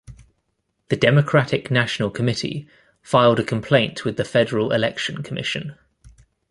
[0.89, 2.67] The Democratic National Committee
[3.03, 5.75] filed a complaint with the Federal Election Commission.